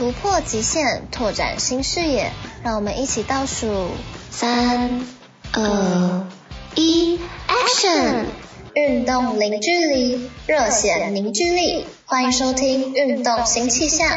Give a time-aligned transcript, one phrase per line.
[0.00, 2.32] 突破极限，拓展新视野，
[2.64, 3.90] 让我们一起倒数
[4.30, 5.04] 三、
[5.52, 6.26] 二、
[6.74, 8.24] 一，Action！
[8.72, 14.08] 运动零距离，热血凝聚力，欢迎收听《运动新气象》。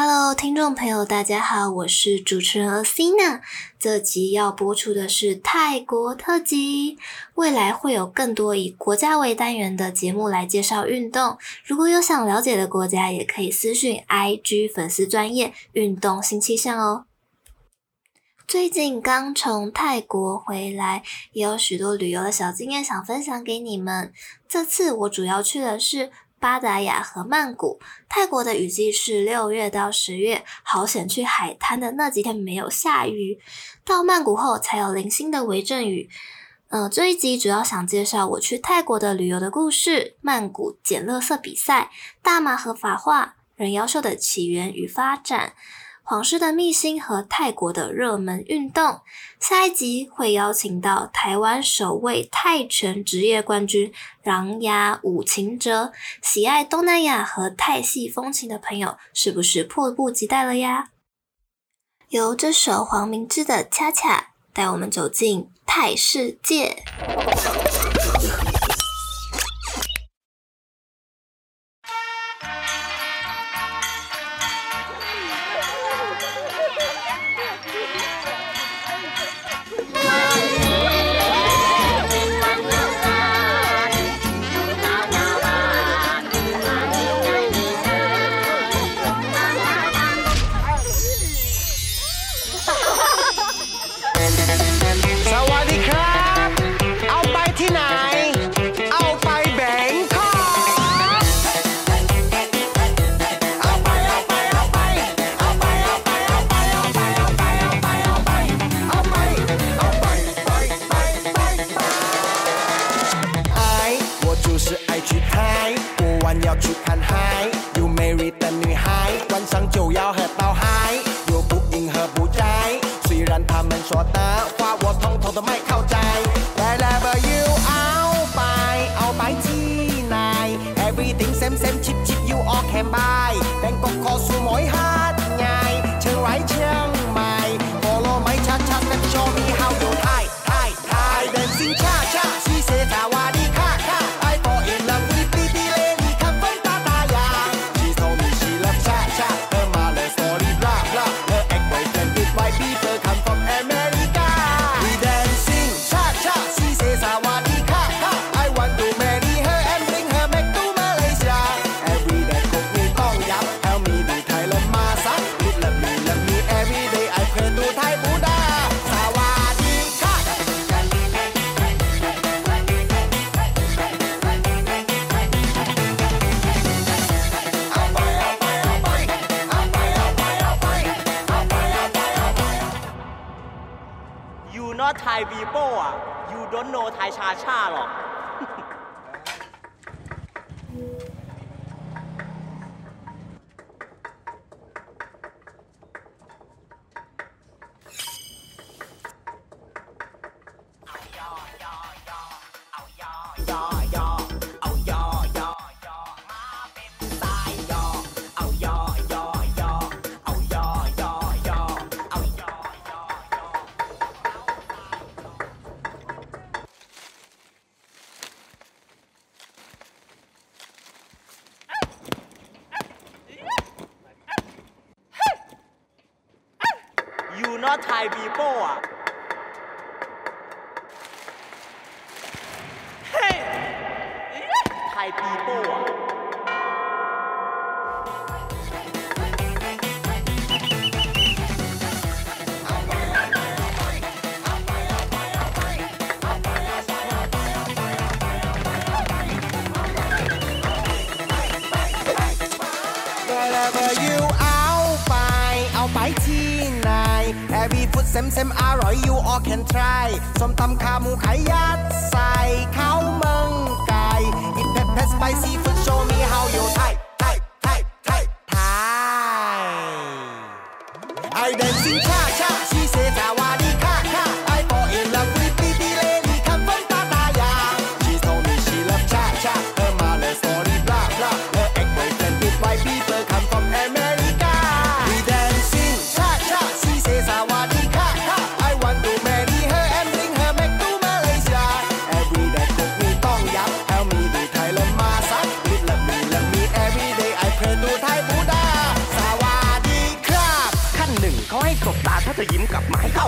[0.00, 3.40] Hello，听众朋友，大家好，我是主持人 Athena。
[3.80, 6.96] 这集要播出的是泰国特辑，
[7.34, 11.36] 未来会有更多以国家为单元的节目来介绍运动。
[11.64, 17.06] 如果有想了解的国家，也可以私讯 IG 粉丝专业运动新气象哦。
[18.46, 21.02] 最近刚从泰国回来，
[21.32, 24.12] 也有许多旅游的小经验想分享给你们。
[24.48, 26.12] 这次我主要去的是。
[26.40, 33.38] 巴达雅和曼谷，泰国的雨季是六月到十月，好险去海滩的那几天没有下雨。
[33.84, 36.08] 到曼谷后才有零星的微阵雨。
[36.68, 41.90] 呃，这一集主要想介绍我去泰国的旅游的故事，曼谷捡垃圾比赛，
[42.22, 45.54] 大麻合法化，人妖秀的起源与发展。
[46.10, 49.02] 皇室的秘辛和泰国的热门运动，
[49.38, 53.92] 下一集会邀请到台湾首位泰拳职业冠军
[54.22, 55.92] 琅琊武秦哲。
[56.22, 60.92] 喜爱东南亚和泰系风情的朋友，是不是迫不及待了呀？
[62.08, 64.18] 由这首黄明志的《恰恰》
[64.54, 66.84] 带我们走进泰世界。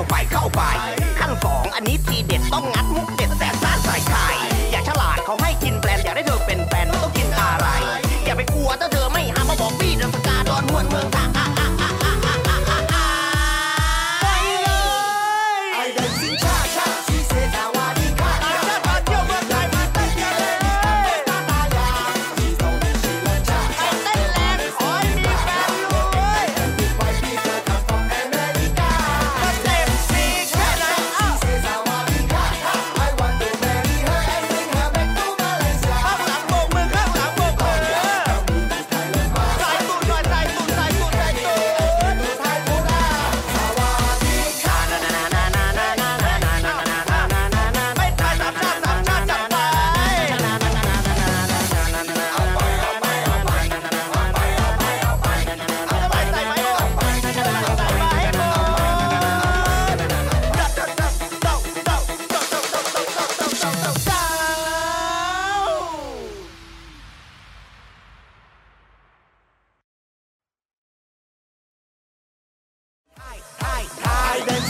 [0.00, 3.08] าให้เข้าไปเข้าไป ขั้นสองอันนี้ทีเด็ดต้องงัดมุก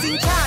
[0.01, 0.40] sin casa.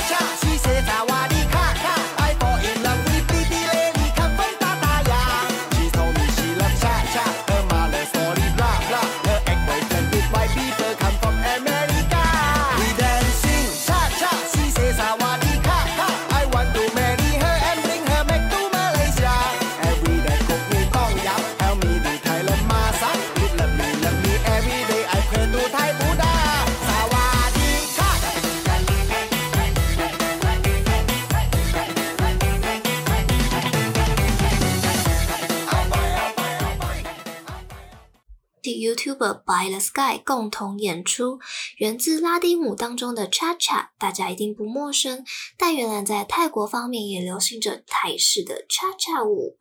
[38.94, 41.40] YouTuber By the Sky 共同演出，
[41.78, 45.26] 源自拉丁舞当中的 Cha Cha，大家一定不陌生。
[45.58, 49.58] 但原来在泰国方面也流行着泰式的 Cha Cha 舞，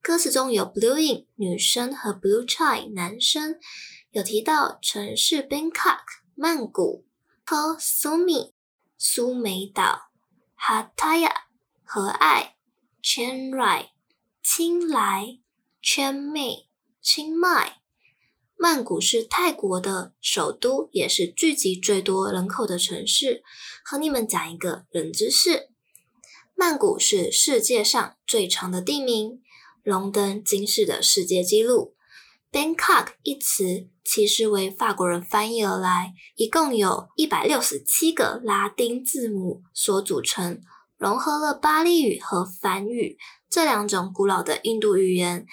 [0.00, 3.56] 歌词中有 Blue In 女生和 Blue Chai 男生，
[4.12, 6.04] 有提到城市 Bangkok
[6.36, 7.04] 曼谷、
[7.44, 8.52] ，Ko Sumi
[8.96, 10.10] 苏梅岛、
[10.56, 11.32] ，Hataya
[11.84, 12.54] 和爱、
[13.02, 13.88] Chiang Rai
[14.42, 15.40] 清莱、
[15.82, 16.66] Chiang Mai
[17.02, 17.79] 清迈。
[18.62, 23.42] 曼谷是泰国的首都，也是聚集最多人口的城市。
[23.82, 25.70] 和你们讲一个冷知识：
[26.54, 29.40] 曼谷是世界上最长的地名，
[29.82, 31.94] 荣登金氏的世界纪录。
[32.52, 40.60] Bangkok 一词其实为法国人翻译而来，一共有一百六十七个拉丁字母所组成，
[40.98, 43.16] 融合了巴利语和梵语
[43.48, 45.46] 这两种古老的印度语言。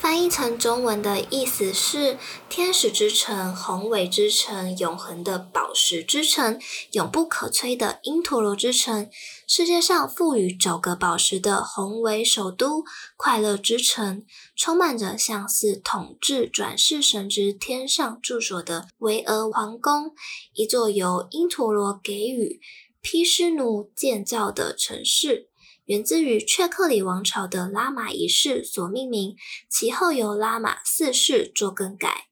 [0.00, 2.16] 翻译成中文的意思是
[2.48, 6.58] “天使之城”、“宏伟之城”、“永恒的宝石之城”、
[6.92, 9.10] “永不可摧的因陀罗之城”、
[9.46, 12.82] “世界上赋予九个宝石的宏伟首都”、
[13.18, 14.24] “快乐之城”，
[14.56, 20.14] 充满着像是统治转世神之天上住所的巍峨皇宫，
[20.54, 22.58] 一座由因陀罗给予
[23.02, 25.49] 毗湿奴建造的城市。
[25.90, 29.34] 源自于雀克里王朝的拉玛一世所命名，
[29.68, 32.28] 其后由拉玛四世做更改。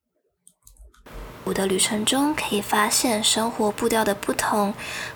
[1.42, 4.74] 我的旅程中可以发现生活步调的不同，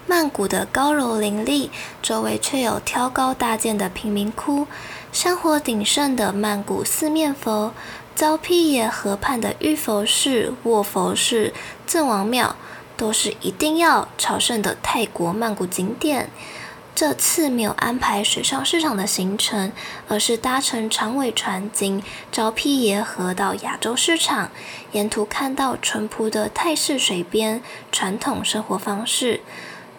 [0.09, 1.71] 曼谷的高楼林立，
[2.03, 4.67] 周围却有挑高搭建的贫民窟；
[5.13, 7.73] 山火鼎盛的曼谷四面佛、
[8.17, 11.55] 昭披耶河畔的玉佛寺、卧佛寺、
[11.87, 12.57] 郑王庙，
[12.97, 16.29] 都是一定要朝圣的泰国曼谷景点。
[16.95, 19.73] 这次没有安排水上市场的行程，
[20.09, 24.51] 而是搭乘长尾船经昭披耶河到亚洲市场，
[24.93, 29.41] 沿途看到淳朴的泰式水边传统生活方式。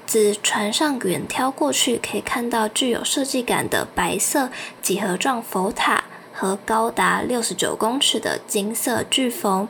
[0.05, 4.49] 自船上远眺过去，可以看到具有设计感的白色
[4.81, 9.67] 几何状佛塔和高达六十九公尺的金色巨佛。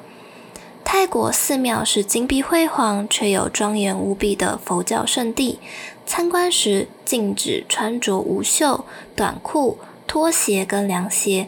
[0.83, 5.59] 泰国寺庙是金碧辉煌却有庄严无比的佛教圣地，
[6.05, 11.47] 参观时禁止穿着无袖、短裤、拖鞋跟凉鞋，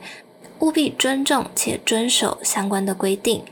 [0.59, 3.43] 务必尊重且遵守相关的规定。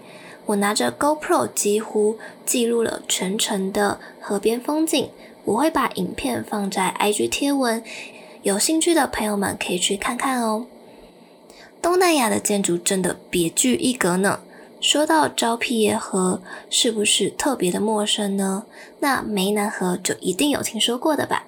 [0.45, 5.09] 我拿着 GoPro 几乎记录了全程的河边风景，
[5.45, 7.83] 我会把影片放在 IG 贴文，
[8.41, 10.65] 有兴趣的朋友们可以去看看哦。
[11.81, 14.39] 东南亚的建筑真的别具一格呢。
[14.83, 18.65] 说到昭披耶河，是不是特别的陌生呢？
[18.99, 21.45] 那湄南河就一定有听说过的吧？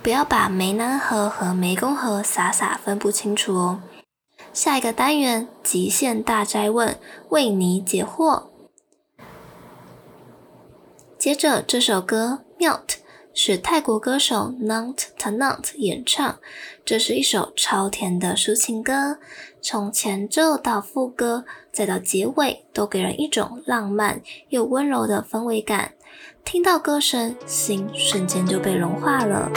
[0.00, 3.80] 不要把湄南河和湄公河傻傻分不清楚哦。
[4.52, 8.44] 下一个单元，极限大哉问，为你解惑。
[11.18, 12.86] 接着这首歌《Melt》
[13.34, 16.38] 是泰国歌手 Nant Tanant 演唱，
[16.84, 19.18] 这是一首超甜的抒情歌，
[19.62, 25.92] 从前奏到副歌再到结尾，都给人一种浪漫又温柔的氛围感。
[26.44, 29.50] 听到歌声，心瞬间就被融化了。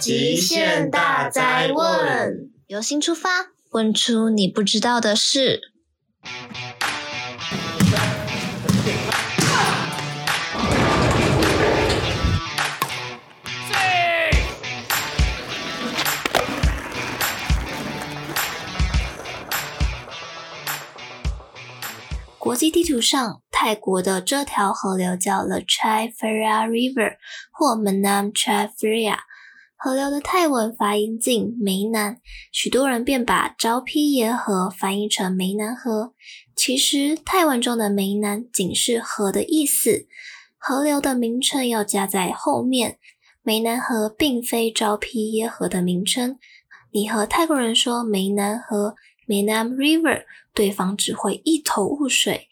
[0.00, 3.28] 极限大灾问，由心出发，
[3.70, 5.60] 问出你不知道的事。
[22.38, 27.16] 国际地图上，泰国的这条河流叫 The Chai Phraya River
[27.52, 29.18] 或 Menam Chai Phraya。
[29.80, 32.16] 河流的泰文发音近湄南，
[32.50, 36.14] 许多人便把昭披耶河翻译成湄南河。
[36.56, 40.08] 其实泰文中的湄南仅是河的意思，
[40.58, 42.98] 河流的名称要加在后面。
[43.44, 46.40] 湄南河并非昭披耶河的名称。
[46.90, 48.96] 你和泰国人说湄南河
[49.28, 52.48] （Menam River），对方只会一头雾水。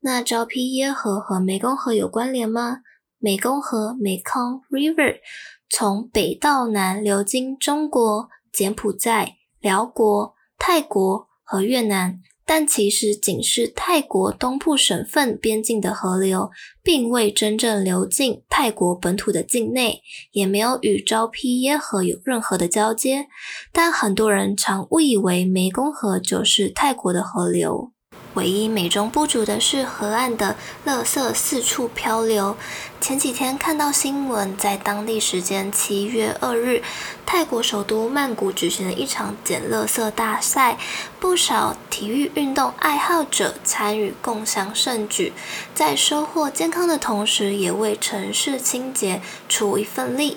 [0.00, 2.80] 那昭披耶河和湄公河有关联吗？
[3.20, 5.20] 湄公河 （Mekong River）。
[5.68, 16.50] 从北到南流经中国、柬埔寨、寮国、泰国和越南，但其实仅是泰国东部省份边境的河流，
[16.82, 20.00] 并未真正流进泰国本土的境内，
[20.32, 23.26] 也没有与昭披耶河有任何的交接。
[23.72, 27.92] 但很多人常误以为湄公河就是泰国的河流。
[28.36, 32.54] 唯一美中不足的是河岸的垃圾四处漂流。
[33.00, 36.82] 前几天看到新闻，在当地时间七月二日，
[37.24, 40.76] 泰国首都曼谷举行了一场捡垃圾大赛，
[41.18, 45.32] 不少体育运动爱好者参与共享盛举，
[45.74, 50.36] 在收获健康的同时，也为城市清洁出一份力。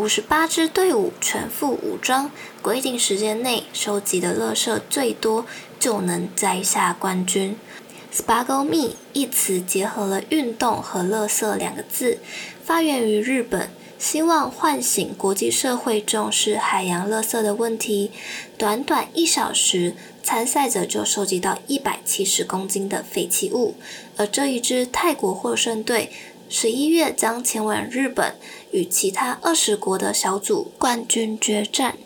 [0.00, 2.30] 五十八支队伍全副武装，
[2.62, 5.44] 规定时间内收集的垃圾最多。
[5.78, 7.56] 就能摘下冠军。
[8.10, 12.18] Spago Me 一词结合了运动和垃圾两个字，
[12.64, 18.10] 发源于日本，希望唤醒国际社会重视海洋垃圾的问题。
[18.58, 23.74] 短短一小时，参赛者就收集到一百七十公斤的废弃物。
[24.18, 26.12] 而这一支泰国获胜队，
[26.52, 28.34] 十一月将前往日本，
[28.72, 31.96] 与其他二十国的小组冠军决战。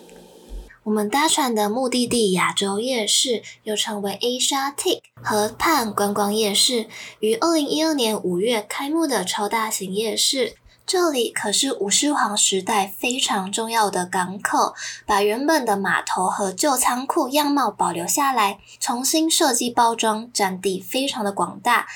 [0.82, 6.86] 我们搭船的目的地亚洲夜市，又称为 Asiatique 河畔观光夜市，
[7.20, 10.56] 于二零一二年五月开幕的超大型夜市。
[10.86, 14.74] 这里可是武士皇时代非常重要的港口，
[15.06, 21.86] 把原本的码头和旧仓库样貌保留下来，重新设计包装，占地非常的广大。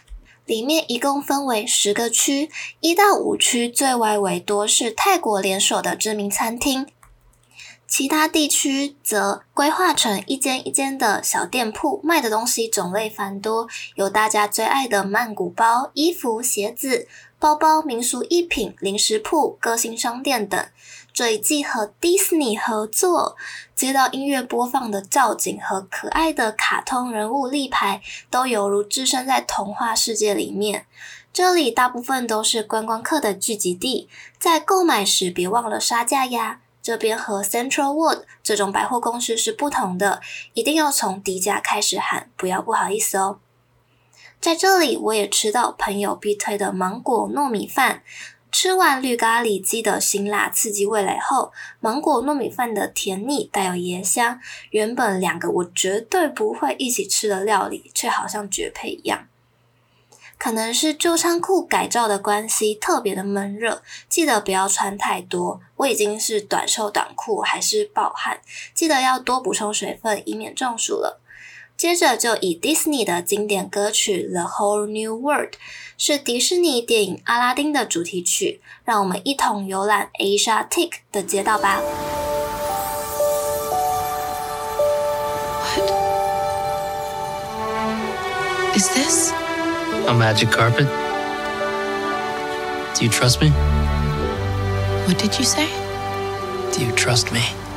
[0.48, 2.48] 里面一共分为十个区，
[2.80, 6.86] 一到五区最外围多是泰国连锁的知名餐厅。
[7.86, 17.06] 其他地区则规划成一间一间的小店铺，卖的东西种类繁多，有大家最爱的曼谷包、衣服、鞋子、
[17.38, 20.66] 包包、民俗艺品、零食铺、个性商店等。
[21.18, 23.36] 这一季和迪士尼合作，
[23.74, 28.00] 接到音乐播放的造景和可爱的卡通人物立牌，
[28.30, 30.86] 都犹如置身在童话世界里面。
[31.32, 36.60] 这里大部分都是观光客的聚集地，在购买时别忘了杀价呀。
[36.80, 40.20] 这边和 Central World 这种百货公司是不同的，
[40.54, 43.40] 一定要从低价开始喊，不要不好意思哦。
[44.40, 48.04] 在这里，我也吃到朋友必推的芒果糯米饭。
[48.50, 59.28] 吃完绿咖喱鸡的辛辣刺激味蕾后，芒果糯米饭的甜腻带有椰香，原本两个我绝对不会一起吃的料理，却好像绝配一样。
[60.38, 65.60] 可能是旧仓库改造的关系，特别的闷热，记得不要穿太多。
[65.76, 68.40] 我已经是短袖短裤，还是暴汗，
[68.72, 71.20] 记得要多补充水分，以免中暑了。
[71.78, 75.50] 接着就以 Disney 的经典歌曲《The Whole New World》，
[75.96, 81.80] 是迪士尼电影《阿拉丁》的主题曲，让我们一同游览 Asiatique 的街道吧。
[88.66, 89.32] What is this?
[90.08, 90.88] A magic carpet?
[92.96, 93.52] Do you trust me?
[95.06, 95.68] What did you say?
[96.72, 97.67] Do you trust me?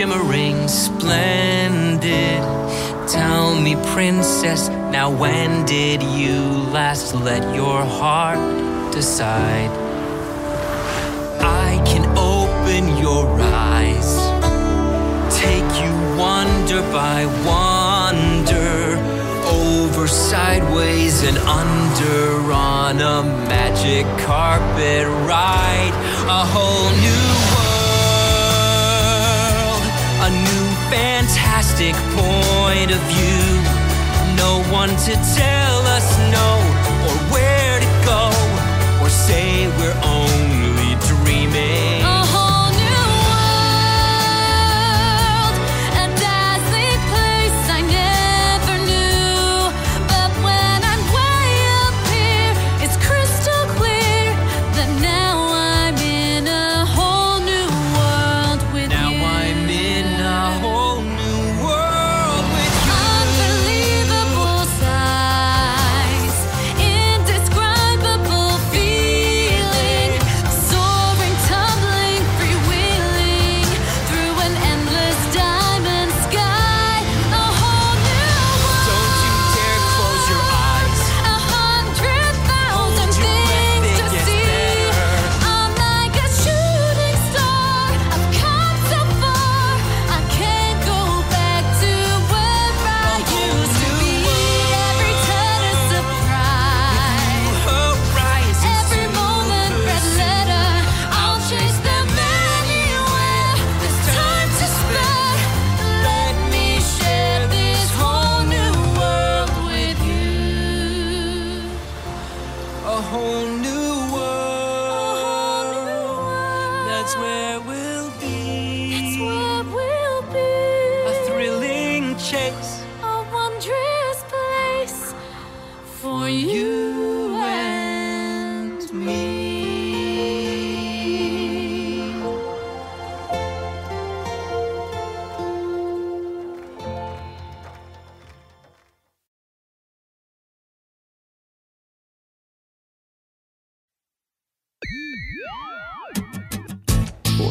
[0.00, 2.40] Shimmering, splendid.
[3.06, 6.40] Tell me, princess, now when did you
[6.72, 8.38] last let your heart
[8.94, 9.70] decide?
[11.42, 14.10] I can open your eyes,
[15.38, 18.96] take you wonder by wonder,
[19.52, 25.92] over, sideways, and under on a magic carpet ride,
[26.26, 27.49] a whole new
[30.30, 33.46] new fantastic point of view.
[34.36, 35.79] No one to tell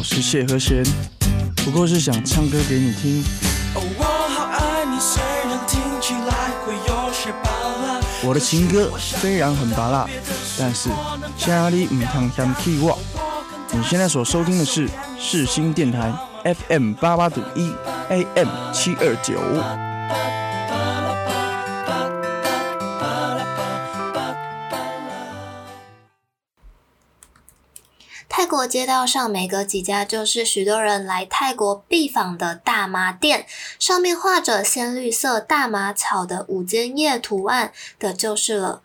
[0.00, 0.82] 我是谢和弦，
[1.56, 3.22] 不过是想唱歌给你听。
[3.74, 8.00] 哦，我好爱你，虽然听起来会有些拔辣。
[8.24, 10.08] 我的情歌虽然很拔辣，
[10.58, 10.88] 但是
[11.36, 12.98] 家里唔通嫌弃我。
[13.72, 16.10] 你现在所收听的是世新电台
[16.66, 17.70] FM 八八点一
[18.08, 19.38] AM 七二九。
[28.60, 33.46] 国街道上每隔几家就是许多人来泰国必访的大麻店，
[33.78, 38.82] 上面画着鲜绿色大麻草的五间叶图案的就是了。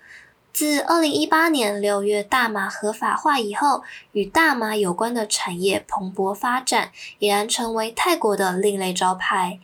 [0.54, 3.84] 自二零一八年六月大麻合法化以后，
[4.14, 9.60] 与大麻有关的产业蓬勃发展，已然成为泰国的另类招牌。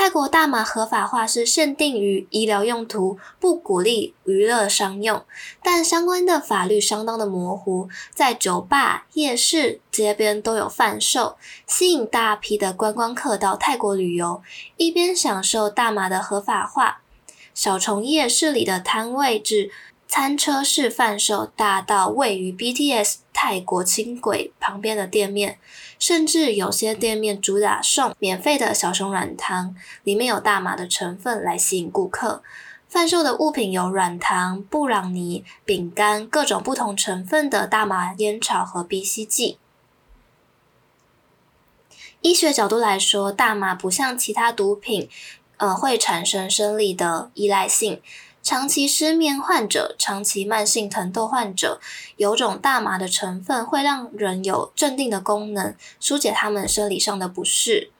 [0.00, 5.24] 泰国大麻合法化是限定于医疗用途，不鼓励娱乐商用，
[5.60, 14.40] 但相关的法律相当的模糊，在酒吧、夜市、街边都有贩售，吸引大批的观光客到泰国旅游，
[14.76, 17.00] 一边享受大麻的合法化。
[17.52, 19.72] 小虫夜市里的摊位至
[20.06, 25.58] 餐车式贩售，大到位于 BTS 泰国轻轨旁边的店面，
[25.98, 32.42] 甚至有些店面主打送免费的小熊软糖，里面有大麻的成分来吸引顾客。
[32.88, 39.58] 贩售的物品有软糖、布朗尼、饼干，各种不同成分的大麻烟草和鼻吸剂。
[42.22, 45.08] 医学角度来说，大麻不像其他毒品，
[45.58, 48.00] 呃，会产生生理的依赖性。
[48.42, 51.80] 长期失眠患者、长期慢性疼痛患者，
[52.16, 57.90] 有种大麻的成分会让人有镇定的功能，疏解他们生理上的不适。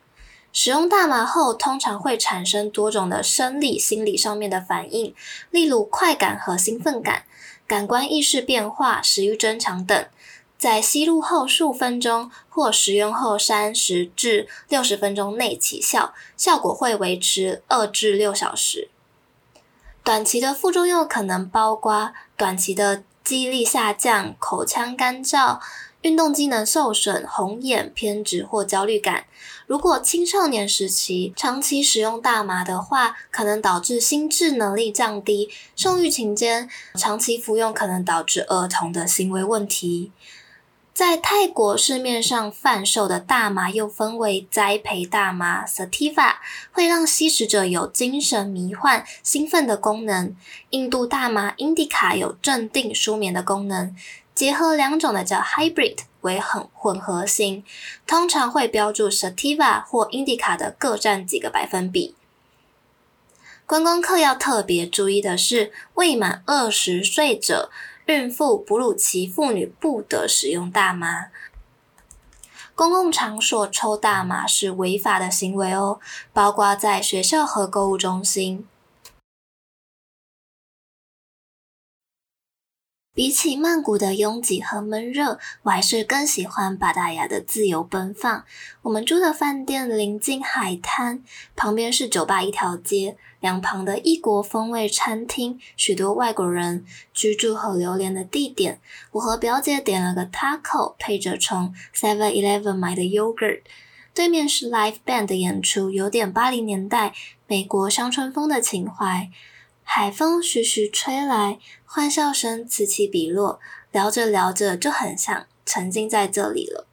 [0.50, 5.14] 使用大麻后，通常会产生多种的生理、心理上面的反应，
[5.50, 7.24] 例如快感和兴奋感、
[7.66, 10.06] 感官意识变化、食欲增强等。
[10.56, 18.88] 在吸入后数分钟或食用后三十至六十分钟内起效，效果会维持二至六小时。
[20.08, 25.60] 短期的副作用可能包括短期的记忆力下降、口腔干燥、
[26.00, 29.26] 运动机能受损、红眼、偏执或焦虑感。
[29.66, 40.12] 如果青少年时期长期使用大麻的话，可能导致心智能力降低；受孕期间长期服用可能导致儿童的行为问题。
[40.98, 46.34] 在泰国市面上贩售的大麻又分为栽培大麻 （Sativa），
[46.72, 50.34] 会让吸食者有精神迷幻、兴奋的功能；
[50.70, 53.94] 印度大麻 （Indica） 有镇定、舒眠的功能。
[54.34, 57.62] 结合两种的叫 Hybrid，为很混合型，
[58.04, 62.16] 通常会标注 Sativa 或 Indica 的各占几个百分比。
[63.66, 67.70] 观光客要特别注意的是，未满二十岁者。
[68.08, 71.26] 孕妇、哺乳期妇女不得使用大麻。
[72.74, 76.00] 公共场所抽大麻是违法的行为哦，
[76.32, 78.66] 包括在学校和购物中心。
[83.18, 88.44] 比起曼谷的拥挤和闷热，我还是更喜欢芭达雅的自由奔放。
[88.82, 91.24] 我们住的饭店临近海滩，
[91.56, 98.80] 旁边是酒吧一条街，两旁的异国风味餐厅，许多外国人居住和流连的地点。
[99.10, 103.62] 我和表姐点了个 taco，配着从 Seven Eleven 买的 yogurt。
[104.14, 107.12] 对面是 live band 的演出，有点八零年代
[107.48, 109.28] 美国乡村风的情怀。
[109.90, 113.58] 海风徐徐吹来，欢笑声此起彼落，
[113.90, 116.86] 聊着聊着就很想沉浸在这里了。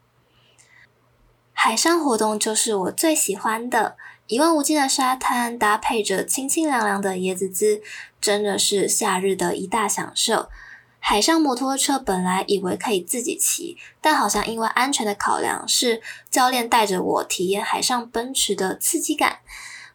[1.51, 7.83] 海上活动就是我最喜欢的，一望无际的沙滩搭配着清清凉凉的椰子汁，
[8.21, 10.47] 真的是夏日的一大享受。
[10.99, 19.39] 海上摩托车本来以为可以自己骑，但好像因为安全的考量，是教练带着我体验海上奔驰的刺激感。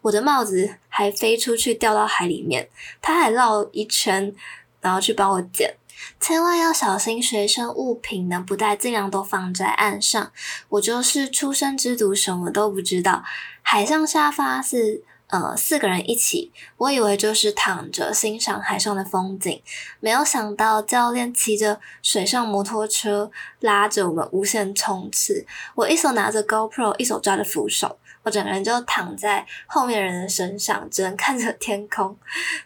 [0.02, 2.68] 我的帽子还飞出去掉到海里面，
[3.02, 4.34] 他还绕一圈，
[4.80, 5.74] 然后去帮我捡。
[6.18, 10.32] 千万要小心随身物品，能不带尽量都放在岸上。
[10.70, 13.22] 我就是初生之犊，什么都不知道。
[13.60, 19.62] 海上沙发是呃四个人一起，我以为就是躺着欣赏海上的风景，
[20.00, 25.46] 没有想到教练骑着水上摩托车拉着我们无限冲刺。
[25.74, 27.98] 我一手拿着 GoPro，一手抓着扶手。
[28.22, 32.16] 我整个人就躺在后面人的身上，只能看着天空。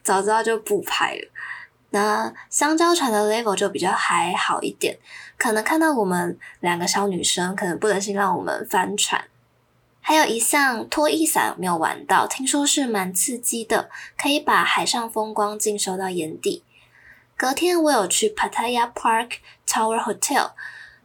[0.02, 1.30] 早知道就不拍了。
[1.90, 4.98] 那香蕉船的 level 就比较还好一点，
[5.38, 9.24] 可能看到我们两个小女生，可能不忍心让我们翻船。
[10.00, 13.88] 还有一项拖衣伞没有玩到，听说是蛮刺激的，
[14.20, 16.64] 可以把海上风光尽收到眼底。
[17.36, 19.34] 隔天我有去 Pattaya Park
[19.66, 20.50] Tower Hotel。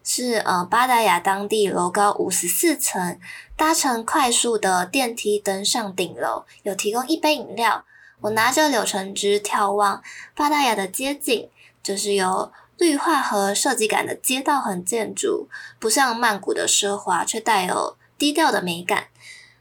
[0.02, 3.20] 是呃，巴达雅当地楼高五十四层，
[3.60, 7.84] 搭乘快速的电梯登上顶楼，有提供一杯饮料。
[8.22, 10.02] 我拿着柳橙汁眺望
[10.34, 11.50] 芭达雅的街景，
[11.84, 19.08] 就是有绿化和设计感的街道和建筑，不像曼谷的奢华，却带有低调的美感。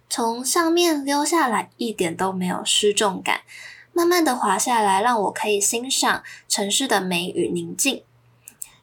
[0.08, 3.40] 从上面溜下来，一点都没有失重感，
[3.92, 8.04] 慢慢的滑下来，让我可以欣赏城市的美与宁静。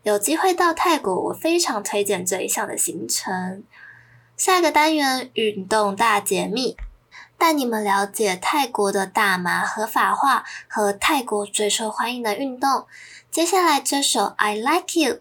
[0.04, 3.64] 有机会到泰国，我非常推荐这一项的行程。
[4.38, 6.76] 下个单元运动大解密，
[7.38, 12.86] 带你们了解泰国的大麻合法化和泰国最受欢迎的运动。
[13.32, 15.16] 接下来这首《I Like You》，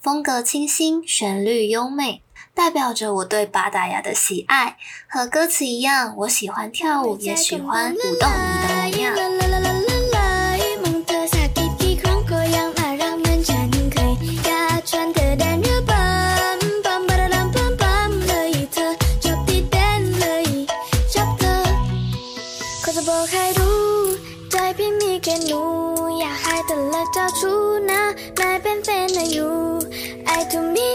[0.00, 2.22] 风格清新，旋律优美，
[2.54, 4.78] 代表着我对巴达雅的喜爱。
[5.06, 8.73] 和歌词一样，我喜欢跳舞，也喜欢舞动你的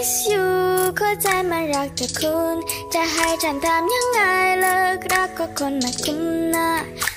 [0.10, 0.46] miss you
[1.00, 2.56] ข้าใจมันรักแต่คุณ
[2.94, 4.20] จะให้ฉันทำยังไง
[4.62, 6.22] เลิกรักก็คนมาคุ้ม
[6.56, 6.70] นะ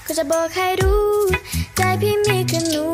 [0.07, 1.07] ก็จะบอกให้รู้
[1.77, 2.85] ใจพี่มีคือหนู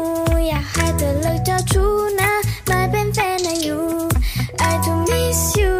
[0.48, 2.32] อยากให้เธอเลิกเจ้าชู้นะ
[2.70, 3.87] มาเป็นแฟนอยู่
[4.70, 5.72] I do miss you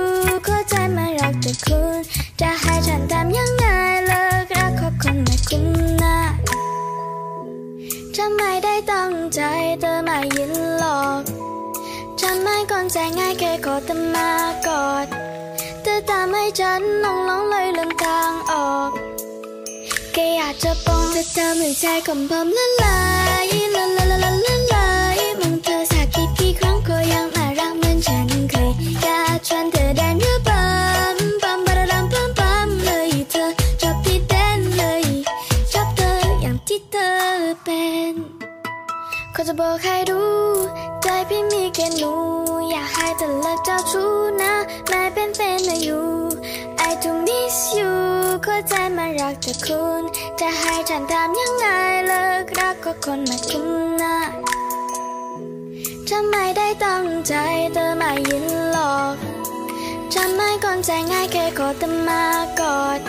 [0.47, 1.99] ข้าใจมันรักแต่คุณ
[2.41, 3.67] จะให้ฉันทำยังไง
[4.07, 5.67] เลิกรักก็คนมาคุ้ม
[6.03, 9.41] นะาทำไม่ได้ตั้งใจ
[9.81, 11.23] เธอมายินหลอก
[12.31, 14.31] ทำให้คนใจง่ายแค่ขอตมา
[14.67, 15.07] กอด
[15.83, 18.91] เธอทำให้ฉันนองหองเลยลืมทางออก
[20.13, 22.99] แค่อยากจะปองเธอทำให้ใจของผมละลา
[23.45, 24.48] ยละละละละ
[49.29, 50.03] รักแต่คุณ
[50.41, 51.67] จะให้ฉันทำยังไง
[52.07, 53.69] เลิกรักก็คนมาคุ้ม
[54.03, 54.17] นะ
[56.09, 57.35] ทำไม่ได้ตั้งใจ
[57.75, 59.15] เธอไม่ยินหรอก
[60.15, 62.25] จำไม่ก่อนใจง่ายแค่กอดแต่มา
[62.61, 63.01] กอด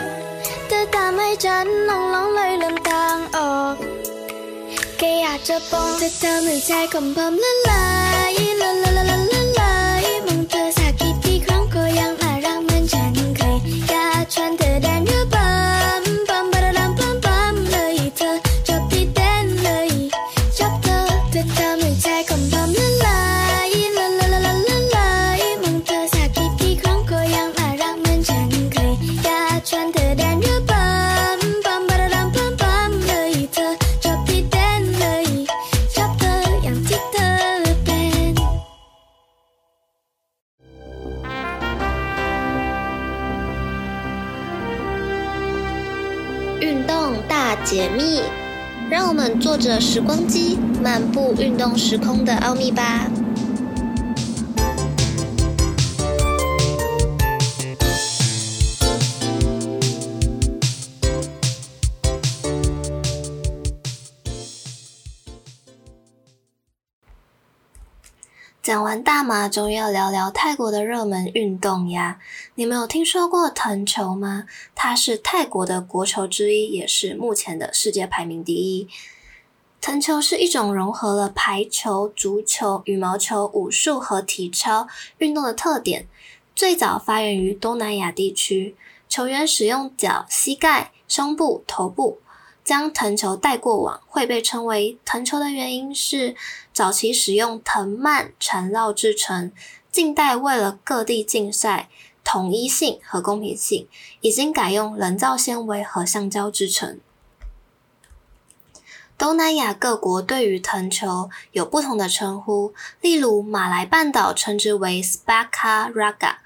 [0.68, 3.74] เธอตามให้ฉันลองลองเลยลืมทางออก
[4.98, 8.09] แค่อยากจะปองเธอทำให้ใจของผมละลาย
[49.60, 53.10] 着时光机，漫步运动时空的奥秘吧。
[68.62, 72.18] 讲完大马，终于要聊聊泰国的热门运动呀。
[72.54, 74.44] 你们有听说过藤球吗？
[74.74, 78.88] 它是泰国的国球之一，也是目前的世界排名第一。
[79.80, 84.86] 藤球是一种融合了排球、足球、羽毛球、武术和体操
[85.18, 86.06] 运动的特点。
[86.54, 88.76] 最早发源于东南亚地区，
[89.08, 92.18] 球员使用脚、膝盖、胸部、头部。
[92.62, 96.36] 将藤球带过网会被称为藤球的原因是，
[96.74, 99.50] 早期使用藤蔓缠绕制成，
[99.90, 101.88] 近代为了各地竞赛
[102.22, 103.88] 统一性和公平性，
[104.20, 107.00] 已经改用人造纤维和橡胶制成。
[109.20, 116.36] 东南亚各国对于藤球有不同的称呼，例如马来半岛称之为 s p a k a raga，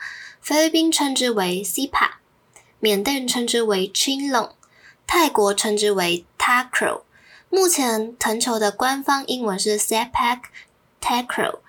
[0.41, 2.15] 菲律宾称之为 sipa，
[2.81, 4.51] 缅甸称之为 Chinlong。
[5.07, 7.03] 泰国称之为 Takro
[7.49, 10.41] 目前藤球的官方英文是 Sepak
[11.01, 11.61] Takro，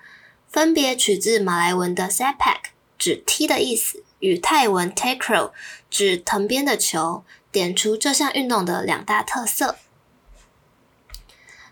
[0.48, 2.62] 分别取自马来文的 Sepak
[2.98, 5.52] 指踢的意思，与泰文 Takro
[5.88, 9.76] 指藤编的球，点出这项运动的两大特色。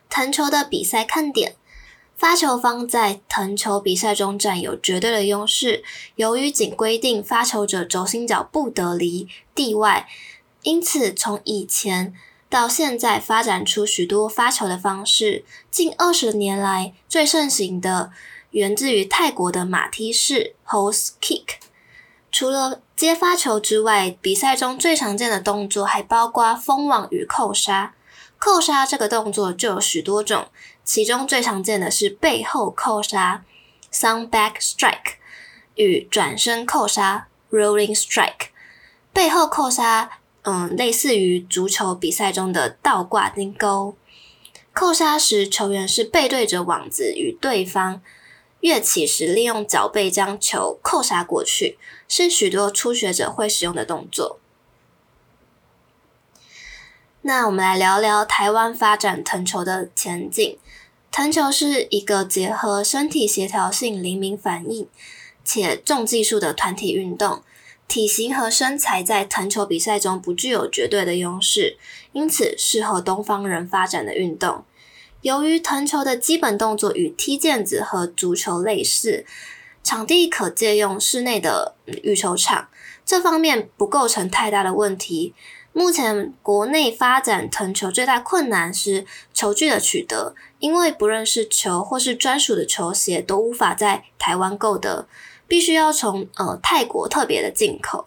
[0.08, 1.56] 藤球的比赛看点，
[2.16, 5.82] 发球方在藤球比赛中占有绝对的优势，
[6.16, 10.08] 由于仅规定发球者轴心脚不得离地外。
[10.62, 12.14] 因此，从以前
[12.48, 15.44] 到现在，发展出许多发球的方式。
[15.70, 18.12] 近二十年来，最盛行的
[18.52, 21.56] 源自于泰国的马踢式 （Horse Kick）。
[22.30, 27.94] 除了接发球之外，比赛中最常见的动作还包括封网与扣杀。
[28.44, 30.48] 扣杀这个动作就有许多种，
[30.84, 33.42] 其中最常见的是背后扣杀
[33.90, 35.14] s o u n d Back Strike）
[35.76, 38.48] 与转身扣杀 （Rolling Strike）。
[39.14, 40.18] 背后扣杀。
[40.42, 43.96] 嗯，类似于足球比赛中的倒挂金钩。
[44.74, 48.02] 扣杀时，球员是背对着网子，与对方
[48.60, 54.38] 跃起时，利用脚背将球扣杀过去，是许多初学者会使用的动作。
[57.26, 60.58] 那我们来聊聊台湾发展藤球的前景。
[61.10, 64.86] 藤球是一个结合身体协调性、灵敏反应
[65.42, 67.42] 且重技术的团体运动。
[67.88, 71.78] 体型和身材在藤球比赛中不具有绝对的优势，
[72.12, 74.62] 因此适合东方人发展的运动。
[75.22, 79.24] 由于藤球的基本动作与踢毽子和足球类似，
[79.82, 82.68] 场地可借用室内的羽球场，
[83.06, 85.32] 这方面不构成太大的问题。
[85.74, 89.04] 目前国内发展藤球最大困难是
[89.34, 95.06] 球具的取得，因为不论是球或是专属的球鞋都无法在台湾购得。
[95.46, 98.06] 必须要从呃泰国特别的进口。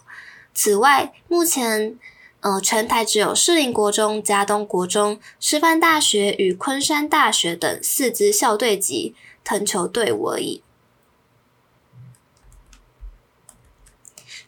[0.55, 1.97] 此外，目前
[2.39, 9.13] 呃全台只有士林国中、佳东国中、师范大学与昆山大学等四支校队级
[9.43, 10.63] 藤球队伍而已。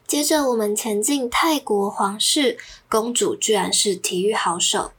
[0.04, 2.58] 接着我们前进，泰国皇室
[2.90, 4.90] 公主居然是体育好手。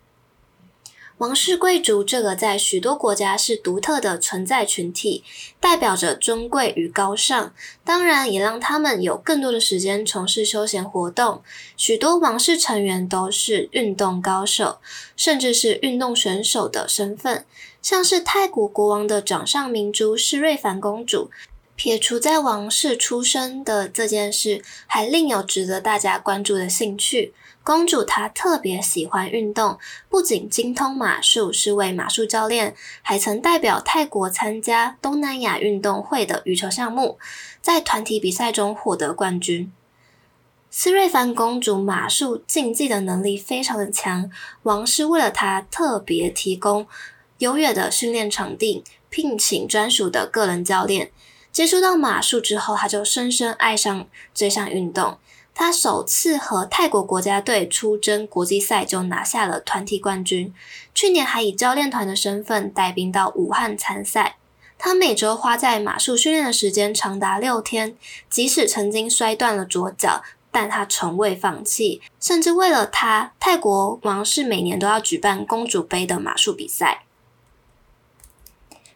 [1.18, 5.24] 王室贵族这个在许多国家是独特的存在群体，
[5.60, 11.44] 代表着尊贵与高尚，当然也让他们有更多的时间从事休闲活动。
[11.78, 14.80] 许多王室成员都是运动高手，
[15.16, 17.46] 甚至是运动选手的身份，
[17.84, 21.30] 像是泰国国王的掌上明珠是瑞凡公主，
[21.84, 27.34] 撇除在王室出生的这件事，还另有值得大家关注的兴趣。
[27.64, 37.18] 公主她特别喜欢运动，不仅精通马术，是位马术教练，还曾代表泰国参加东南亚运动会的羽球项目，
[37.64, 39.74] 在团体比赛中获得冠军。
[40.70, 44.30] 斯瑞凡公主马术竞技的能力非常的强，
[44.62, 46.86] 王室为了她特别提供
[47.40, 51.10] 优越的训练场地，聘请专属的个人教练。
[51.52, 55.18] 接触到马术之后，他就深深爱上这项运动。
[55.54, 60.54] 他首次和泰国国家队出征国际赛就拿下了团体冠军。
[60.96, 64.38] 去年还以教练团的身份带兵到武汉参赛。
[64.78, 67.96] 他每周花在马术训练的时间长达六天，
[68.30, 72.02] 即使曾经摔断了左脚，但他从未放弃。
[72.20, 77.04] 甚至为了他，泰国王室每年都要举办公主杯的马术比赛。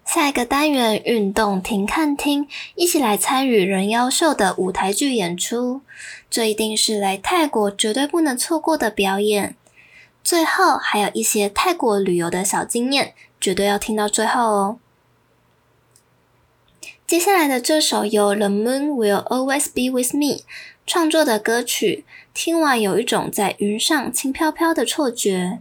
[0.06, 5.82] 下一个单元运动停看听，一起来参与人妖秀的舞台剧演出，
[6.30, 9.56] 这一定是来泰国绝对不能错过的表演。
[10.24, 14.80] 最后还有一些泰国旅游的小经验，绝对要听到最后哦。
[17.06, 20.44] 接下来的这首由 The Moon Will Always Be With Me
[20.88, 25.60] 创作的歌曲，听完有一种在云上轻飘飘的错觉。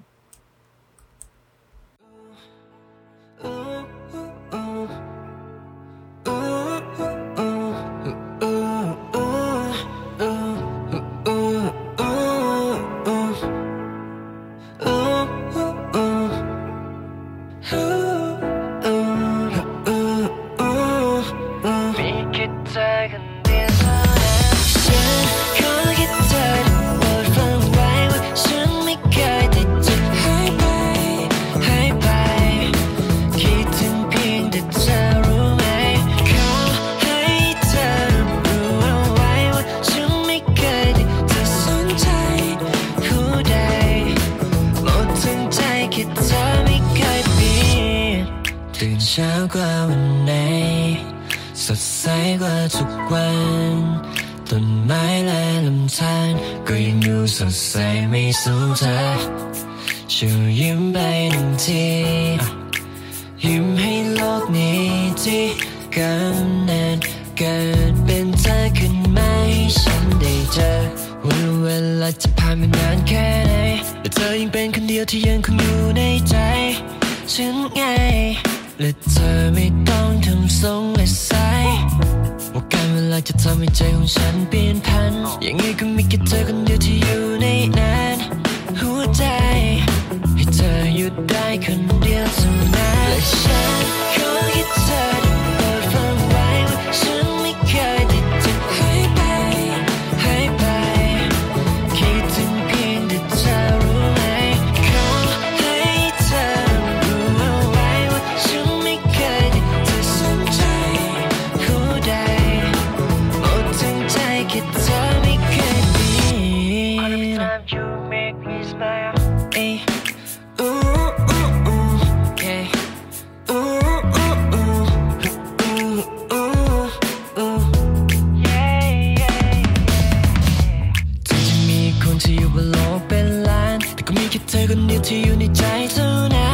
[134.95, 136.54] you till you need time tonight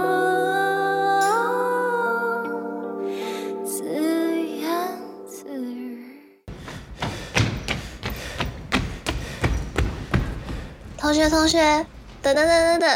[11.11, 11.85] 同学，同学，
[12.21, 12.89] 等等等等等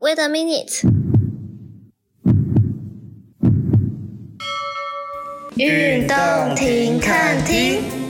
[0.00, 0.82] ，Wait a minute。
[5.54, 6.16] 运动
[6.56, 8.01] 停看停。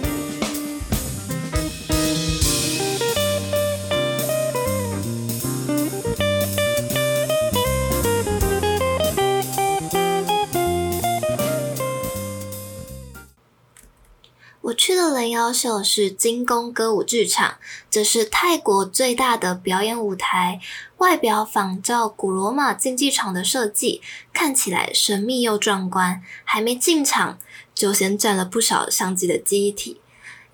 [15.23, 17.55] 我去的人妖秀是金宫歌舞剧场，
[17.89, 20.61] 这是泰国最大的表演舞台，
[20.97, 24.03] 外表仿照古罗马竞技场的设计，
[24.33, 26.21] 看起来神秘又壮观。
[26.43, 27.39] 还没进场，
[27.73, 30.01] 就先占了不少相机的记忆体，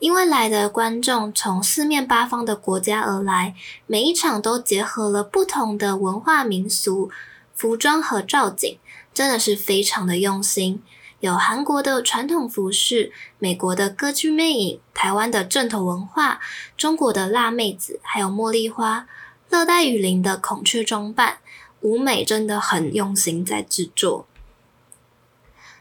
[0.01, 3.55] 因为来的观众从四面八方的国家而来，
[3.87, 7.11] 每一场都结合了不同的文化民俗、
[7.55, 8.79] 服装和造景，
[9.15, 10.83] 真的是非常的用心。
[11.21, 13.11] 有韩国的传统服饰、
[13.41, 16.41] 美国的歌剧魅影、台湾的正统文化、
[16.77, 19.09] 中国的辣妹子，还有茉莉花、
[19.51, 21.39] 热带雨林的孔雀装扮，
[21.81, 24.29] 舞美真的很用心在制作。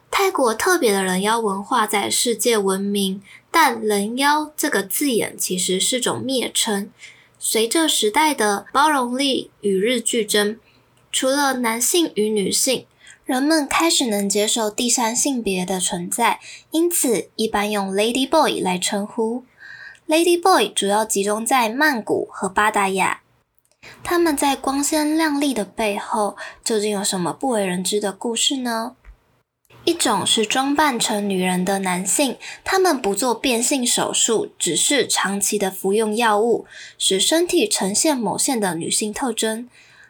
[0.10, 3.22] 泰国特别的人妖文化在世界闻名，
[3.52, 6.90] 但人妖这个字眼其实是种蔑称。
[7.38, 10.60] 随着时代的包容力与日俱增，
[11.12, 12.88] 除了男性与女性。
[13.28, 16.40] 人们开始能接受第三性别的存在，
[16.72, 19.44] 因此一般用 Lady Boy 来称呼。
[20.08, 23.20] Lady Boy 主要集中在曼谷和巴达雅。
[24.02, 28.96] 他们在光鲜亮丽的背后，究竟有什么不为人知的故事呢？
[29.84, 36.66] 一种是装扮成女人的男性，他们不做变性手术，只是长期的服用药物，
[36.98, 39.70] 使身体呈现某些的女性特征。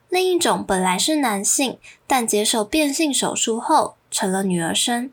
[0.10, 5.12] 另一种本来是男性，但接受变性手术后成了女儿身。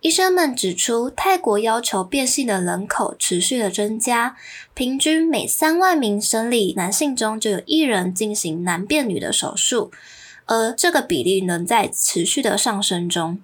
[0.00, 4.36] 医生们指出，泰国要求变性的人口持续的增加，
[4.74, 9.90] 平均每三万名生理男性中就有一人进行男变女的手术，
[10.44, 13.40] 而这个比例仍在持续的上升中。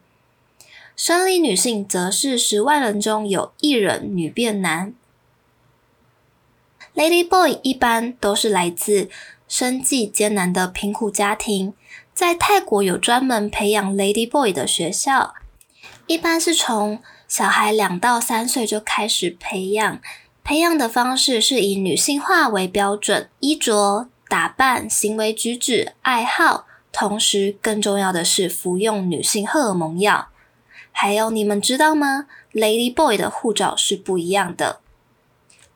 [0.94, 4.94] 生理女性则是十万人中有一人女变男。
[6.94, 9.08] Lady Boy 一般都是来自
[9.52, 11.74] 生计艰难的贫苦家庭，
[12.14, 15.34] 在泰国有专门培养 Lady Boy 的学校，
[16.06, 20.00] 一般是从小孩两到三岁就开始培养。
[20.42, 30.28] 培养的方式是以女性化为标准，衣着、打扮、行为举止、爱好，同时更重要的是服用女性荷尔蒙药。
[30.92, 32.24] 还有，你们知道吗
[32.54, 34.80] ？Lady Boy 的护照是不一样的。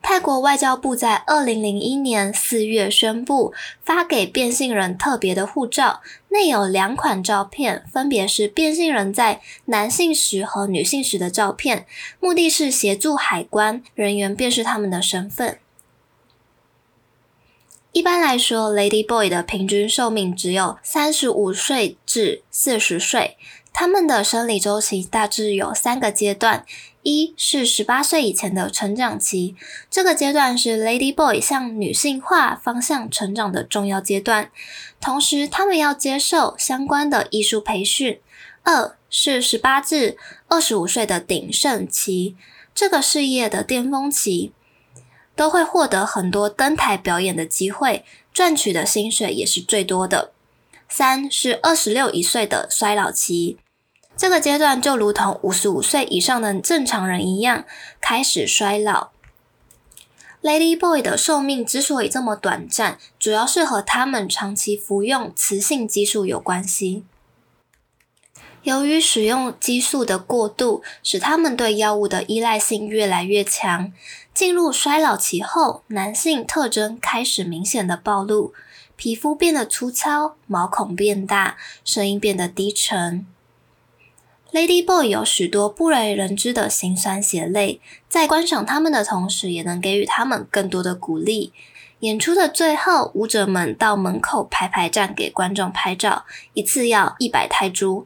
[0.09, 3.53] 泰国外交部在二零零一年四月宣布，
[3.83, 5.99] 发给变性人特别的护照，
[6.29, 11.85] 内有两款照片，分别是变性人在男性时和女性时的照片，
[12.21, 15.59] 目的是协助海关人员辨识他们的身份。
[17.91, 23.35] 一般来说，Lady Boy 的平均寿命只有三十五岁至四十岁，
[23.73, 26.65] 他们的生理周期大致有三个阶段。
[27.07, 29.55] 一是十八岁以前的成长期，
[29.89, 34.51] 这个阶段是 Lady Boy 向女性化方向成长的重要阶段，
[34.99, 38.19] 同时他们要接受相关的艺术培训。
[38.63, 40.17] 二是十八至
[40.49, 42.35] 二十五岁的鼎盛期，
[42.75, 44.51] 这个事业的巅峰期，
[45.33, 48.03] 都会获得很多登台表演的机会，
[48.33, 50.33] 赚取的薪水也是最多的。
[50.89, 53.57] 三是二十六一岁的衰老期。
[54.17, 57.65] 这个阶段就如同五十五岁以上的正常人一样，
[58.01, 59.09] 开始衰老。
[60.41, 67.03] Lady Boy 的寿命之所以这么短暂，主要是和他们长期服用雌性激素有关系。
[68.63, 73.93] 由于使用激素的过度，使他们对药物的依赖性越来越强。
[74.33, 78.53] 进入衰老期后，男性特征开始明显的暴露，
[78.95, 83.25] 皮肤变得粗糙，毛孔变大，声音变得低沉。
[84.53, 91.51] Lady Boy 有许多不为人知的辛酸血泪，在观赏他们的同时，也能给予他们更多的鼓励。
[91.99, 98.05] 演出的最后，舞者们到门口排排站给观众拍照，一次要一百泰铢。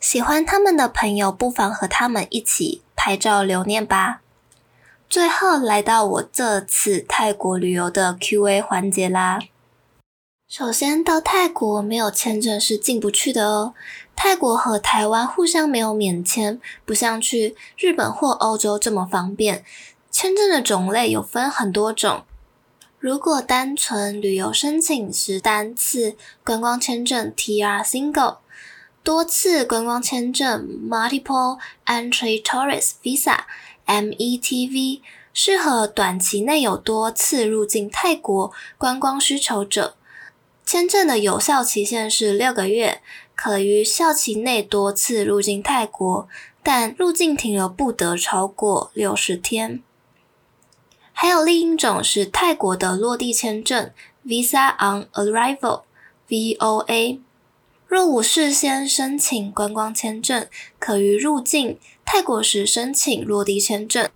[0.00, 4.22] 喜欢他们的朋友，不妨和他们一起拍照留念吧。
[5.08, 9.40] 最后来到我这次泰国旅游的 Q&A 环节啦。
[10.48, 13.74] 首先到泰国没有签证是进不去的哦。
[14.20, 19.64] 泰国和台湾互相没有免签，不像去日本或欧洲这么方便。
[20.10, 22.24] 签证的种类有分很多种，
[22.98, 28.38] 如果单纯旅游申请是单次观光签证 （TR Single），
[29.04, 33.42] 多次观光签证 （Multiple Entry Tourist Visa）。
[33.86, 35.00] METV
[35.32, 39.94] 适合短期内有多次入境泰国观光需求者，
[40.66, 43.00] 签证的有效期限是六个月，
[43.40, 46.28] 可于效期内多次入境泰国，
[46.60, 49.80] 但入境停留不得超过六十天。
[51.12, 53.92] 还有另一种是泰国的落地签证
[54.26, 57.20] Visa on Arrival（VOA），
[57.86, 60.48] 若无事先申请观光签证，
[60.80, 64.10] 可于入境泰国时申请落地签证，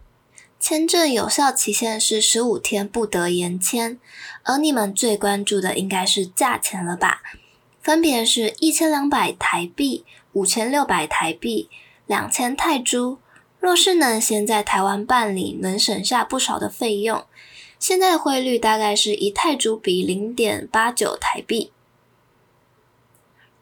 [0.59, 4.01] 签证有效期限是十五天，不得延签。
[4.43, 7.23] 而你们最关注的应该是价钱了吧？
[7.83, 10.05] 分别是一千两百台币、
[10.35, 11.69] 五千六百台币、
[12.07, 13.19] 两千泰铢。
[13.59, 17.25] 若是能先在台湾办理，能省下不少的费用。
[17.79, 21.73] 现在汇率大概是一泰铢比零点八九台币。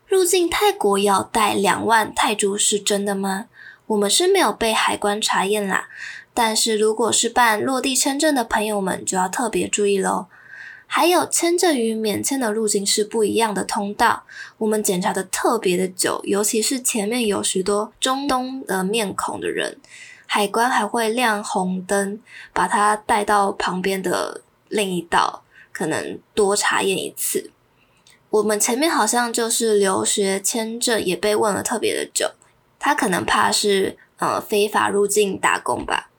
[0.06, 3.46] 入境泰国要带两万泰铢是真的吗？
[3.86, 5.88] 我们是没有被海关查验啦，
[6.34, 10.26] 但是如果是办落地签证的朋友们就要特别注意喽。
[10.93, 14.24] 还有签证与免签的路径是不一样的通道，
[14.59, 19.78] 我们检查的特别的久，尤其是前面有许多中东的面孔的人，
[20.26, 22.20] 海关还会亮红灯，
[22.53, 27.53] 把他带到旁边的另一道，可能多查验一次。
[28.30, 32.32] 我们前面好像就是留学签证也被问了特别的久。
[32.80, 36.11] 他可能怕是呃非法入境打工吧。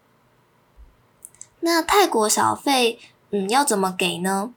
[1.60, 3.00] 那泰国小费
[3.32, 4.54] 嗯要怎么给呢？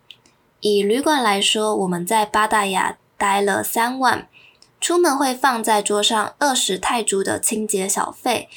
[0.66, 4.26] 以旅馆来说，我们在巴达雅待了三晚，
[4.80, 8.48] 出门会放在桌上二十泰铢的清洁小费，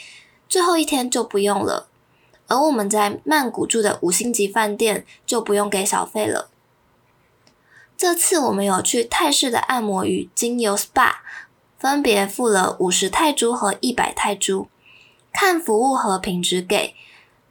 [0.47, 1.89] 最后一天就不用了。
[2.47, 6.49] 而我们在曼谷住的五星级饭店就不用给小费了。
[7.97, 11.15] 这次我们有去泰式的按摩与精油 SPA。
[11.77, 14.67] 分别付了五十泰铢和一百泰铢，
[15.33, 16.95] 看服务和品质给。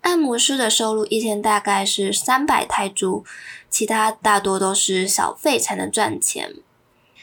[0.07, 3.25] 按摩师的收入一天大概是三百泰铢，
[3.69, 6.55] 其他大多都是小费才能赚钱。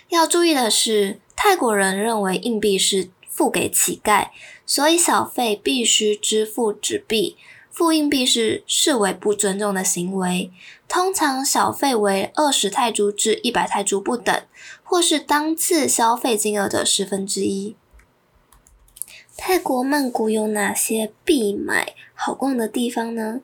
[0.10, 4.28] 要注意的是，泰国人认为硬币是付给乞丐，
[4.66, 7.38] 所以小费必须支付纸币。
[7.72, 10.52] 付硬币是视为不尊重的行为，
[10.90, 14.44] 通常小费为二十泰铢至一百泰铢不等，
[14.84, 17.78] 或是当次消费金额的十分之一。
[19.36, 23.42] 泰国曼谷有哪些必买、好逛的地方呢？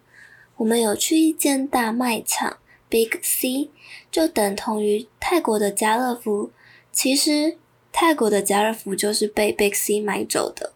[0.58, 3.70] 我们有去一间大卖场 Big C，
[4.12, 6.52] 就等同于泰国的家乐福。
[6.92, 7.58] 其实
[7.92, 10.74] 泰国的家乐福就是被 Big C 买走的，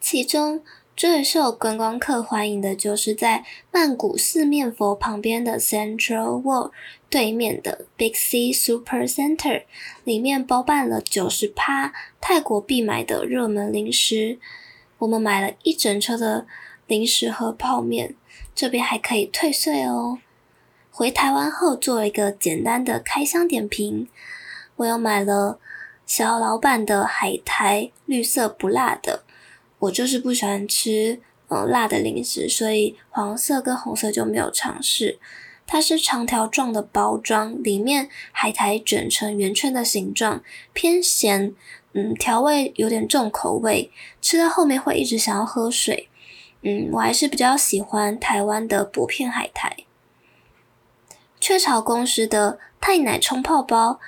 [0.00, 0.62] 其中。
[0.96, 6.72] 最受观光客欢迎的就是在曼谷四面佛旁边的 Central World
[7.08, 9.64] 对面的 Big C Super Center，
[10.04, 14.38] 里面包办了九十趴泰国必买的热门零食。
[14.98, 16.46] 我们买了一整车的
[16.86, 18.14] 零食和泡面，
[18.54, 20.18] 这边还可以退税哦。
[20.90, 24.08] 回台湾后做了一个简单的开箱点评，
[24.76, 25.60] 我又买了
[26.06, 29.22] 小老板的海苔，绿色不辣的。
[29.78, 35.18] 我就是不喜欢吃嗯辣的零食，所以黄色跟红色就没有尝试。
[35.66, 40.42] 它是长条状的包装，里面海苔卷成圆圈的形状，
[40.72, 41.54] 偏咸，
[41.92, 43.90] 嗯，调味有点重口味，
[44.22, 46.08] 吃到后面会一直想要喝水。
[46.62, 49.76] 嗯，我还是比较喜欢台湾的薄片海苔。
[51.40, 54.00] 雀巢公司的太奶冲泡包，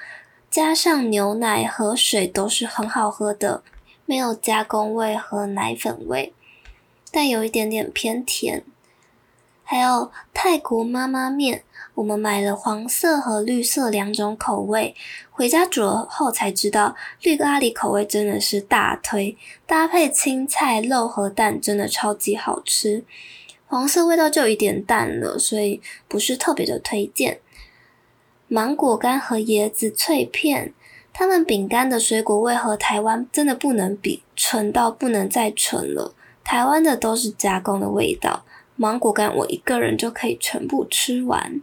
[0.50, 3.62] 加上牛奶和水都是很好喝的。
[4.06, 6.32] 没有加工味和奶粉味，
[7.12, 8.64] 但有一点点偏甜。
[9.70, 11.62] 还有泰国妈妈面，
[11.96, 14.94] 我们买了黄色和绿色两种口味，
[15.30, 23.04] 回家煮了后才知道，绿咖喱口味真的是大推，搭配青菜、肉和蛋，真的超级好吃。
[23.66, 27.40] 黄色味道就有一点淡了，所以不是特别的推荐。
[28.46, 30.72] 芒果干和椰子脆片。
[31.12, 36.14] 他们饼干的水果味和台湾真的不能比，纯到不能再纯了。
[36.42, 38.44] 台湾的都是加工的味道，
[38.78, 41.60] 芒果干我一个人就可以全部吃完。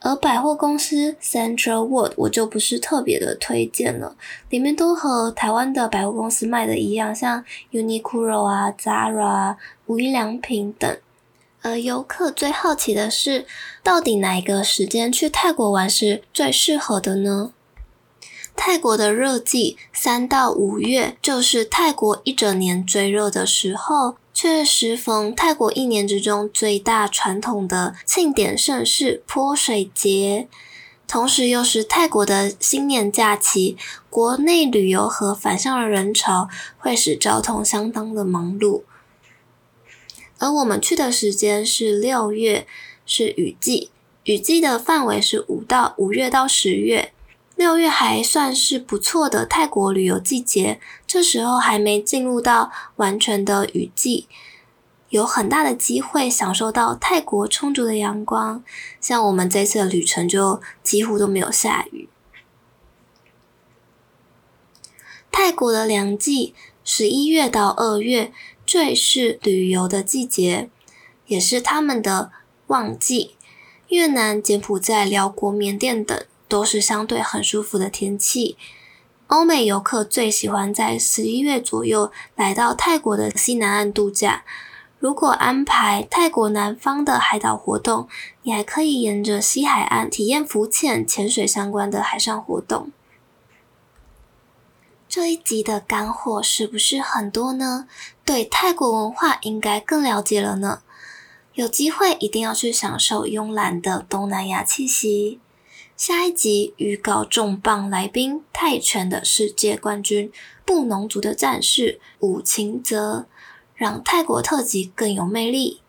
[0.00, 4.14] 而百货公司 Central World 我就不是特别的推荐了，
[4.50, 9.56] 里面都和台湾的百货公司卖的一样，像 Uniqlo 啊、Zara 啊、
[9.86, 10.96] 无印良品等。
[11.62, 13.46] 而游客最好奇的是，
[13.82, 17.52] 到底哪一个时间去泰国玩是最适合的呢？
[18.54, 24.16] 泰国的热季三到五月，就是泰国一整年最热的时候。
[24.36, 30.46] 却适逢泰国一年之中最大传统的庆典盛事泼水节，
[31.08, 33.78] 同时又是泰国的新年假期，
[34.10, 38.82] 国内旅游和返乡的人潮会使交通相当的忙碌。
[40.36, 42.66] 而我们去的时间是六月，
[43.06, 43.90] 是雨季，
[44.24, 47.14] 雨季的范围是五到五月到十月。
[47.56, 54.28] 六月还算是不错的泰国旅游季节，这时候还没进入到完全的雨季，
[55.08, 58.62] 有很大的机会享受到泰国充足的阳光。
[59.00, 62.10] 像我们这次的旅程就几乎都没有下雨。
[65.32, 66.54] 泰国的凉季，
[66.84, 68.30] 十一月到二月
[68.66, 70.68] 最是旅游的季节，
[71.26, 72.30] 也是他们的
[72.66, 73.34] 旺季。
[73.88, 76.22] 越南、柬埔寨、寮国、缅甸等。
[76.48, 78.56] 都是相对很舒服的天气。
[79.28, 84.44] 欧美游客最喜欢在十一月左右来到泰国的西南岸度假。
[84.98, 88.08] 如果安排泰国南方的海岛活动，
[88.42, 92.90] 你还可以沿着西海岸体验浮潜、潜水相关的海上活动。
[95.08, 97.86] 这一集的干货是不是很多呢？
[98.24, 100.80] 对泰国文化应该更了解了呢。
[101.54, 105.40] 有机会一定要去享受慵懒的东南亚气息。
[105.96, 110.30] 下一集预告重磅来宾泰拳的世界冠军
[110.62, 113.24] 布农族的战士武秦泽，
[113.74, 115.80] 让泰国特辑更有魅力。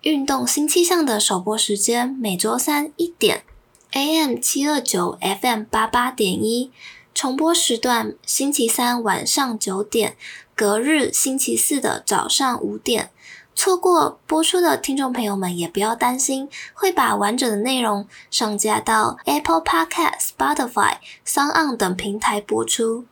[0.00, 3.44] 运动新气象的首播时间每周三一点
[3.92, 6.70] ，AM 七二九 FM 八八点一，
[7.12, 10.16] 重播时段星期三晚上九点，
[10.56, 13.10] 隔日星期四的早上五点。
[13.54, 20.96] 错过播出的听众朋友们也不要担心，会把完整的内容上架到 Apple Podcast、Spotify、
[21.26, 23.06] SoundOn 等平台播出。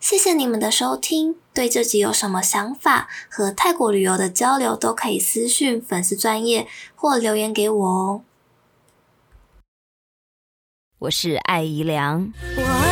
[0.00, 8.22] 谢谢你们的收听，对这集有什么想法和泰国旅游的交流，都可以私讯粉丝专业或留言给我哦。
[10.98, 12.32] 我是艾怡良。
[12.56, 12.91] 我